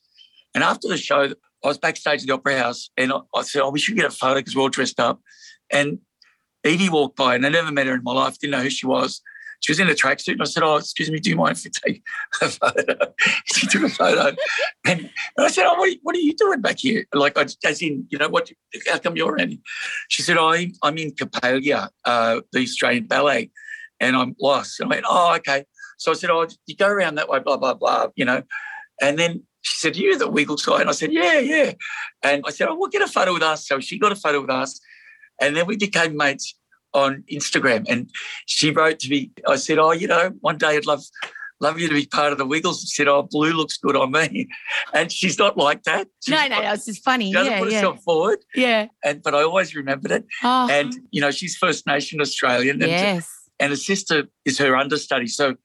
[0.53, 3.63] And after the show, I was backstage at the Opera House, and I, I said,
[3.63, 5.19] "Oh, we should get a photo because we're all dressed up."
[5.71, 5.99] And
[6.65, 8.85] Evie walked by, and I never met her in my life, didn't know who she
[8.85, 9.21] was.
[9.61, 11.63] She was in a tracksuit, and I said, "Oh, excuse me, do you mind if
[11.63, 12.03] we take
[12.41, 13.13] a photo?"
[13.45, 14.35] she took a photo,
[14.85, 17.37] and, and I said, "Oh, what are, you, what are, you, doing back here?" Like,
[17.37, 18.51] as in, you know, what?
[18.87, 19.61] How come you're in?
[20.09, 23.51] She said, oh, "I'm I'm in Coppelia, uh, the Australian Ballet,
[23.99, 25.65] and I'm lost." And I went, "Oh, okay."
[25.97, 28.43] So I said, "Oh, you go around that way, blah blah blah," you know,
[29.01, 31.73] and then she said, You're the Wiggle guy?" And I said, "Yeah, yeah."
[32.21, 34.41] And I said, "Oh, we'll get a photo with us." So she got a photo
[34.41, 34.79] with us,
[35.39, 36.55] and then we became mates
[36.93, 37.85] on Instagram.
[37.87, 38.09] And
[38.45, 41.03] she wrote to me, I said, Oh, you know, one day I'd love
[41.61, 42.81] love you to be part of the Wiggles.
[42.81, 44.47] She said, Oh, blue looks good on me.
[44.93, 46.07] And she's not like that.
[46.23, 47.27] She's no, no, it's just funny.
[47.27, 47.77] She doesn't yeah, put yeah.
[47.77, 48.39] herself forward.
[48.55, 48.87] Yeah.
[49.03, 50.25] And but I always remembered it.
[50.43, 50.69] Oh.
[50.71, 52.81] And you know, she's First Nation Australian.
[52.81, 53.29] And, yes.
[53.59, 55.27] and her sister is her understudy.
[55.27, 55.55] So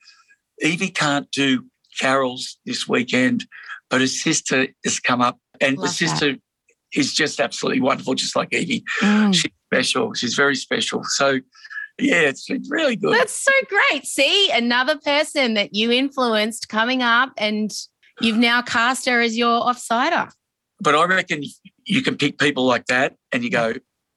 [0.60, 1.64] Evie can't do
[1.98, 3.46] carols this weekend,
[3.88, 6.40] but her sister has come up and Love the sister that.
[6.92, 8.84] is just absolutely wonderful, just like Evie.
[9.00, 9.34] Mm.
[9.34, 10.14] She special.
[10.14, 11.04] She's very special.
[11.04, 11.40] So,
[11.98, 13.14] yeah, it's, it's really good.
[13.14, 14.04] That's so great.
[14.04, 17.70] See, another person that you influenced coming up, and
[18.20, 20.30] you've now cast her as your offsider.
[20.80, 21.44] But I reckon
[21.84, 23.74] you can pick people like that, and you go.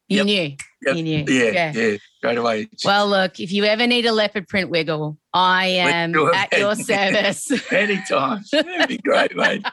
[0.10, 0.56] You yep, knew.
[0.86, 1.26] Yep, you knew.
[1.28, 2.70] Yeah, yeah, yeah, straight away.
[2.84, 7.52] Well, look, if you ever need a leopard print wiggle, I am at your service.
[7.72, 8.44] Anytime.
[8.52, 9.66] That'd be great, mate.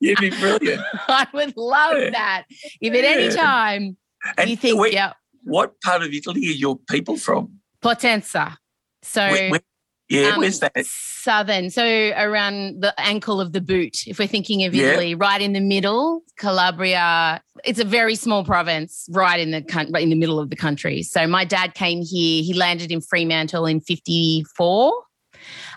[0.00, 0.82] You'd be brilliant.
[1.08, 2.10] I would love yeah.
[2.10, 2.44] that.
[2.80, 3.96] If at any time
[4.36, 5.12] and you think, where, yeah.
[5.48, 7.58] What part of Italy are your people from?
[7.82, 8.56] Potenza.
[9.02, 9.60] So, where, where,
[10.08, 10.72] yeah, um, where's that?
[10.84, 11.70] Southern.
[11.70, 11.84] So,
[12.16, 15.16] around the ankle of the boot, if we're thinking of Italy, yeah.
[15.18, 17.42] right in the middle, Calabria.
[17.64, 21.02] It's a very small province, right in the right in the middle of the country.
[21.02, 22.42] So, my dad came here.
[22.42, 25.02] He landed in Fremantle in '54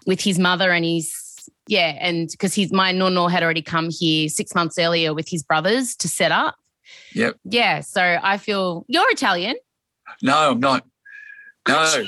[0.05, 1.13] with his mother and his
[1.67, 5.43] yeah, and because his my nono had already come here six months earlier with his
[5.43, 6.55] brothers to set up.
[7.13, 7.37] Yep.
[7.43, 7.81] Yeah.
[7.81, 9.55] So I feel you're Italian.
[10.21, 10.85] No, I'm not.
[11.67, 12.03] No,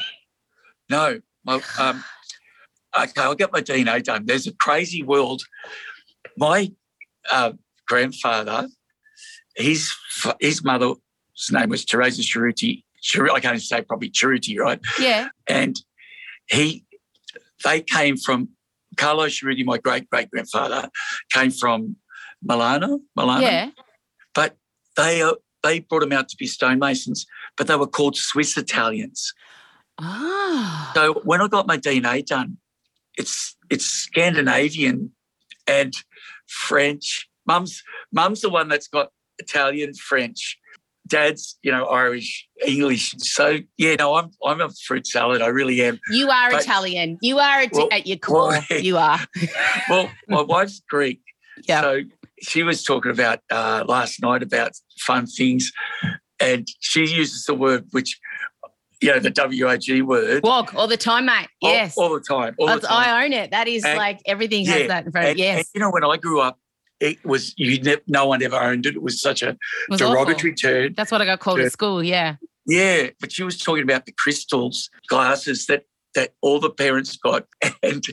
[0.89, 1.19] no.
[1.45, 2.03] Well, um,
[2.97, 4.25] okay, I'll get my DNA done.
[4.25, 5.43] There's a crazy world.
[6.37, 6.71] My
[7.31, 7.53] uh,
[7.87, 8.67] grandfather,
[9.55, 9.91] his
[10.39, 10.97] his mother's
[11.51, 12.83] name was Teresa Ceruti.
[13.31, 14.79] I can't say probably Ceruti, right?
[14.99, 15.27] Yeah.
[15.47, 15.75] And
[16.47, 16.85] he,
[17.65, 18.49] they came from
[18.97, 20.89] Carlo Ceruti, my great great grandfather,
[21.31, 21.97] came from
[22.41, 23.45] Milano, Milano.
[23.45, 23.69] Yeah.
[24.95, 27.25] They uh, they brought them out to be stonemasons,
[27.57, 29.33] but they were called Swiss Italians.
[29.99, 30.91] Ah.
[30.93, 32.57] So when I got my DNA done,
[33.17, 35.11] it's it's Scandinavian
[35.67, 35.93] and
[36.47, 37.29] French.
[37.45, 40.57] Mum's mum's the one that's got Italian, French.
[41.05, 43.13] Dad's, you know, Irish, English.
[43.17, 45.41] So yeah, no, I'm I'm a fruit salad.
[45.41, 45.99] I really am.
[46.09, 47.17] You are but, Italian.
[47.21, 48.59] You are well, at your core.
[48.69, 49.19] Well, you are.
[49.89, 51.21] well, my wife's Greek.
[51.67, 51.81] Yeah.
[51.81, 52.01] So
[52.43, 55.71] she was talking about uh, last night about fun things,
[56.39, 58.19] and she uses the word which
[59.03, 60.43] you know, the WIG word.
[60.43, 61.49] Walk all the time, mate.
[61.61, 61.97] Yes.
[61.97, 62.55] All, all the time.
[62.57, 62.91] All the time.
[62.91, 63.51] I own it.
[63.51, 65.37] That is and, like everything has that in front of.
[65.37, 65.57] Yes.
[65.57, 66.57] And, you know, when I grew up,
[67.01, 68.95] it was you ne- no one ever owned it.
[68.95, 69.57] It was such a
[69.89, 70.93] was derogatory term.
[70.95, 72.01] That's what I got called at school.
[72.01, 72.35] Yeah.
[72.65, 75.83] Yeah, but she was talking about the crystals glasses that
[76.15, 77.45] that all the parents got,
[77.83, 78.03] and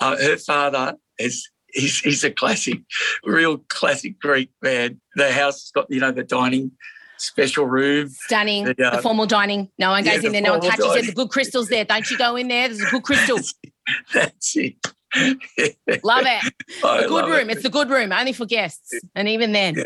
[0.00, 1.48] uh, her father is.
[1.72, 2.80] He's, he's a classic,
[3.24, 5.00] real classic Greek man.
[5.16, 6.72] The house has got, you know, the dining
[7.18, 8.08] special room.
[8.08, 8.64] Stunning.
[8.64, 9.68] The, uh, the formal dining.
[9.78, 10.42] No one yeah, goes in the there.
[10.42, 10.88] No one touches it.
[10.88, 11.06] dining.
[11.06, 11.84] The good crystals there.
[11.84, 12.68] Don't you go in there.
[12.68, 13.38] There's a good crystal.
[14.14, 14.74] That's it.
[16.04, 16.52] Love it.
[16.84, 17.50] I The good room.
[17.50, 17.54] it.
[17.54, 18.92] It's the good room, only for guests.
[19.14, 19.84] And even then, Yeah.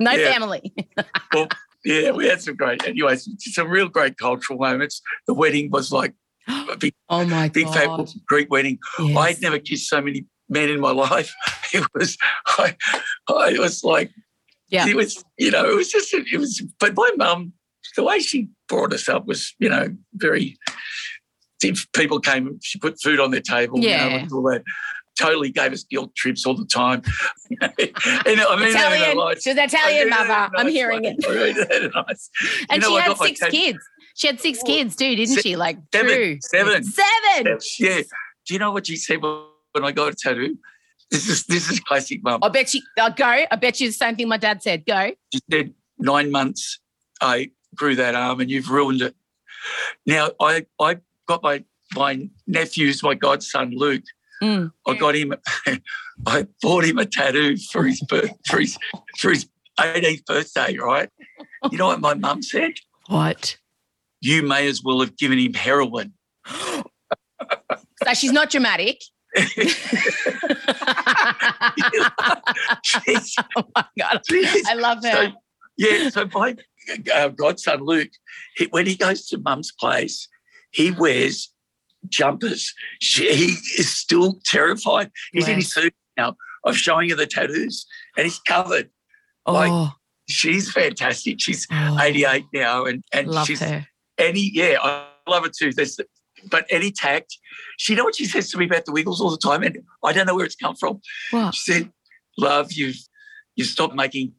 [0.00, 0.32] no Yeah.
[0.32, 0.74] family.
[1.32, 1.48] Well,
[1.84, 5.00] yeah, we had some great, anyways, some real great cultural moments.
[5.26, 6.14] The wedding was like
[6.48, 8.10] a big, Oh my big fat God.
[8.26, 8.78] Greek wedding.
[8.98, 9.16] Yes.
[9.16, 11.32] I'd never kissed so many men in my life.
[11.74, 12.76] It was, I,
[13.28, 14.12] I was like,
[14.70, 14.86] Yeah.
[14.86, 17.52] it was, you know, it was just, it was, but my mum,
[17.96, 20.56] the way she brought us up was, you know, very,
[21.62, 24.08] if people came, she put food on their table, you Yeah.
[24.08, 24.62] know, and all that.
[25.18, 27.02] Totally gave us guilt trips all the time.
[27.60, 29.16] and I mean, that in a Italian.
[29.16, 30.30] nice- She's Italian mother.
[30.54, 31.16] a I'm hearing way.
[31.18, 31.26] it.
[31.26, 32.30] I mean, that nice-
[32.60, 33.78] you And know, she had six kids.
[34.14, 35.56] She had six kids too, didn't se- she?
[35.56, 36.84] Like seven, seven.
[36.84, 37.58] Seven.
[37.80, 38.02] Yeah.
[38.46, 39.20] Do you know what she said
[39.76, 40.56] when I got a tattoo?
[41.10, 42.40] This is this is classic mum.
[42.42, 42.80] I bet you.
[42.98, 43.26] I'll go.
[43.26, 44.86] I bet you the same thing my dad said.
[44.86, 45.12] Go.
[45.32, 46.80] She said nine months
[47.20, 49.14] I grew that arm and you've ruined it.
[50.06, 51.62] Now I I got my
[51.94, 54.04] my nephew's my godson Luke.
[54.42, 54.72] Mm.
[54.86, 55.34] I got him.
[56.26, 58.78] I bought him a tattoo for his birth for his
[59.18, 59.46] for his
[59.78, 60.76] 18th birthday.
[60.78, 61.10] Right?
[61.70, 62.72] You know what my mum said?
[63.08, 63.58] What?
[64.20, 66.14] You may as well have given him heroin.
[68.04, 69.00] So she's not dramatic.
[73.56, 75.10] Oh my god, she's- I love her.
[75.12, 75.32] So,
[75.76, 76.56] yeah, so my
[77.14, 78.10] uh, godson Luke,
[78.56, 80.28] he, when he goes to mum's place,
[80.70, 81.52] he wears
[82.08, 82.72] jumpers.
[83.00, 83.44] She, he
[83.78, 85.10] is still terrified.
[85.32, 88.90] He's in his suit now of showing her the tattoos and he's covered.
[89.46, 89.92] like, oh,
[90.28, 91.36] She's fantastic.
[91.40, 93.86] She's oh, 88 now and, and she's her.
[94.18, 95.72] any, yeah, I love her too.
[95.72, 96.00] There's,
[96.50, 97.36] but any tact,
[97.78, 100.12] she know what she says to me about the Wiggles all the time, and I
[100.12, 101.00] don't know where it's come from.
[101.30, 101.54] What?
[101.54, 101.92] She said,
[102.38, 102.96] "Love, you've
[103.56, 104.32] you stopped making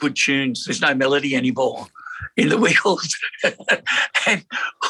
[0.00, 0.64] good tunes.
[0.64, 1.86] There's no melody anymore
[2.36, 4.44] in the Wiggles." and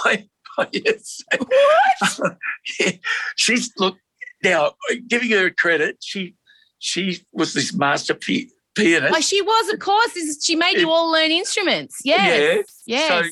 [0.04, 0.28] I,
[0.58, 1.20] I yes,
[2.80, 2.92] yeah,
[3.36, 3.96] she's look
[4.42, 4.72] now
[5.08, 5.98] giving her credit.
[6.00, 6.34] She
[6.78, 9.14] she was this master pi- pianist.
[9.16, 10.16] Oh, she was, of course.
[10.42, 11.98] She made you all learn instruments.
[12.04, 12.66] Yes.
[12.86, 13.08] Yeah, Yes.
[13.26, 13.30] so-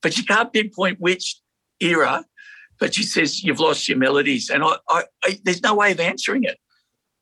[0.00, 1.36] but you can't pinpoint which
[1.80, 2.24] era.
[2.82, 6.00] But she says you've lost your melodies, and I, I, I there's no way of
[6.00, 6.58] answering it.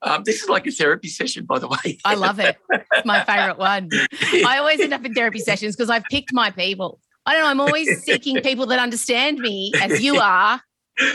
[0.01, 1.99] Um, this is like a therapy session, by the way.
[2.03, 2.57] I love it.
[2.70, 3.90] It's my favorite one.
[4.46, 6.99] I always end up in therapy sessions because I've picked my people.
[7.27, 7.49] I don't know.
[7.51, 10.62] I'm always seeking people that understand me as you are.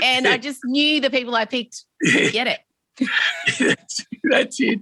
[0.03, 2.60] And I just knew the people I picked get it.
[3.60, 4.79] That's, that's it.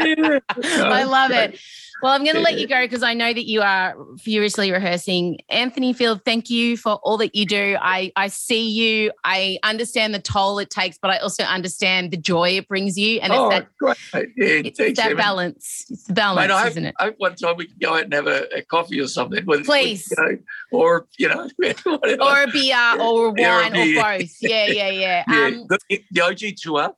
[0.00, 0.38] Yeah.
[0.52, 1.58] I love it.
[2.02, 5.38] Well, I'm going to let you go because I know that you are furiously rehearsing.
[5.48, 7.78] Anthony Field, thank you for all that you do.
[7.80, 9.12] I, I see you.
[9.24, 13.20] I understand the toll it takes, but I also understand the joy it brings you.
[13.20, 14.28] And oh, it's that, great.
[14.36, 15.86] Yeah, it's that balance.
[15.88, 16.94] It's the balance, Mate, hope, isn't it?
[16.98, 19.46] I hope one time we can go out and have a, a coffee or something.
[19.46, 20.06] With, Please.
[20.10, 20.38] With, you know,
[20.78, 22.22] or, you know, whatever.
[22.22, 24.36] Or a beer or a Yeah, or a wine or both.
[24.40, 25.24] Yeah, yeah, yeah.
[25.28, 25.46] yeah.
[25.46, 26.94] Um, the, the OG tour,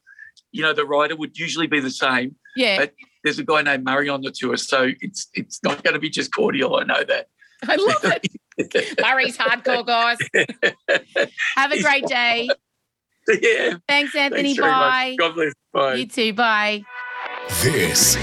[0.57, 2.37] you know, the rider would usually be the same.
[2.57, 2.79] yeah.
[2.79, 6.01] But there's a guy named Murray on the tour, so it's it's not going to
[6.01, 6.77] be just cordial.
[6.77, 7.29] I know that.
[7.66, 8.99] I love it.
[9.01, 10.19] Murray's hardcore, guys.
[11.57, 12.49] Have a great day.
[13.42, 13.75] yeah.
[13.88, 14.55] Thanks, Anthony.
[14.55, 14.61] Thanks.
[14.61, 15.16] Bye.
[15.19, 15.53] God bless.
[15.73, 15.95] Bye.
[15.97, 16.33] You too.
[16.33, 16.83] Bye.
[17.62, 18.16] This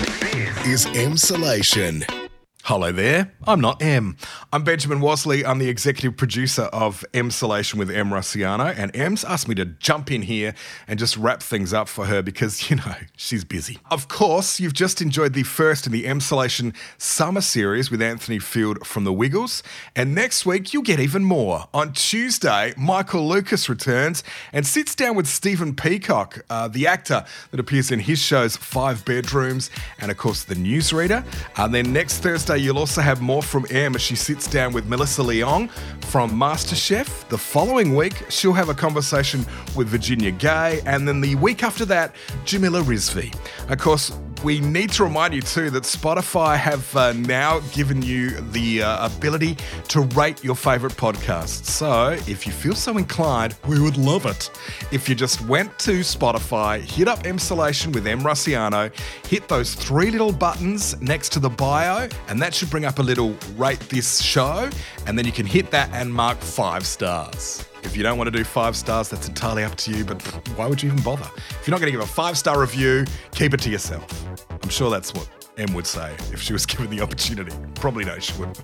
[0.65, 2.22] is Emsolation.
[2.67, 3.29] Hello there.
[3.45, 4.15] I'm not Em.
[4.53, 5.43] I'm Benjamin Wasley.
[5.45, 10.09] I'm the executive producer of Emsolation with Em Rusciano, and Em's asked me to jump
[10.09, 10.55] in here
[10.87, 13.79] and just wrap things up for her because, you know, she's busy.
[13.91, 18.87] Of course, you've just enjoyed the first in the Emsolation Summer Series with Anthony Field
[18.87, 19.61] from The Wiggles,
[19.93, 21.65] and next week you'll get even more.
[21.73, 24.23] On Tuesday, Michael Lucas returns
[24.53, 29.03] and sits down with Stephen Peacocke, uh, the actor that appears in his shows Five
[29.03, 31.25] Bedrooms and, of course, The Newsreader.
[31.57, 34.85] And then next Thursday, you'll also have more from Em as she sits down with
[34.85, 35.69] Melissa Leong
[36.05, 37.27] from MasterChef.
[37.29, 40.81] The following week, she'll have a conversation with Virginia Gay.
[40.85, 43.35] And then the week after that, Jamila Rizvi.
[43.69, 44.11] Of course,
[44.43, 49.05] we need to remind you too that Spotify have uh, now given you the uh,
[49.05, 51.65] ability to rate your favorite podcasts.
[51.65, 54.51] So if you feel so inclined, we would love it
[54.91, 58.91] if you just went to Spotify, hit up Emsolation with Em Rusciano,
[59.27, 63.03] hit those three little buttons next to the bio, and that should bring up a
[63.03, 64.69] little rate this show,
[65.07, 67.65] and then you can hit that and mark five stars.
[67.83, 70.21] If you don't want to do five stars, that's entirely up to you, but
[70.57, 71.29] why would you even bother?
[71.35, 74.25] If you're not going to give a five star review, keep it to yourself.
[74.61, 75.27] I'm sure that's what
[75.57, 77.51] Em would say if she was given the opportunity.
[77.75, 78.63] Probably no, she wouldn't.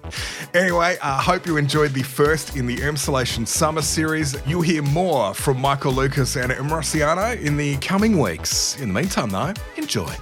[0.53, 4.35] Anyway, I hope you enjoyed the first in the Emsolation Summer Series.
[4.47, 8.79] You'll hear more from Michael Lucas and Em in the coming weeks.
[8.79, 10.13] In the meantime, though, enjoy.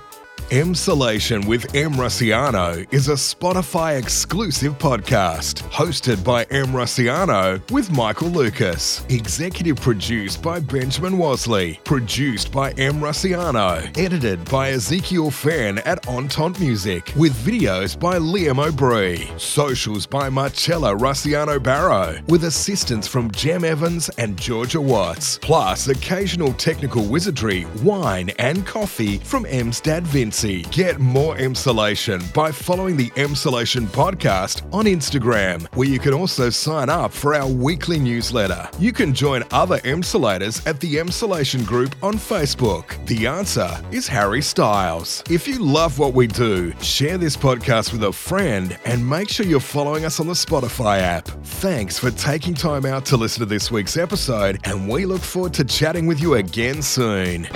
[0.51, 8.29] Emsolation with Em Rusciano is a Spotify exclusive podcast hosted by Em Rusciano with Michael
[8.29, 9.03] Lucas.
[9.09, 11.83] Executive produced by Benjamin Wasley.
[11.83, 13.85] Produced by Em Rusciano.
[13.97, 17.11] Edited by Ezekiel Fan at Entente Music.
[17.17, 19.29] With videos by Liam O'Bree.
[19.37, 22.21] Socials by Marcella Rusciano Barrow.
[22.29, 25.39] With assistance from Jem Evans and Georgia Watts.
[25.39, 30.36] Plus occasional technical wizardry, wine, and coffee from Em's dad Vince.
[30.37, 36.89] Get more Emsolation by following the Emsolation podcast on Instagram, where you can also sign
[36.89, 38.69] up for our weekly newsletter.
[38.77, 43.03] You can join other Emsolators at the Emsolation group on Facebook.
[43.07, 45.23] The answer is Harry Styles.
[45.27, 49.45] If you love what we do, share this podcast with a friend and make sure
[49.47, 51.27] you're following us on the Spotify app.
[51.27, 55.55] Thanks for taking time out to listen to this week's episode, and we look forward
[55.55, 57.47] to chatting with you again soon.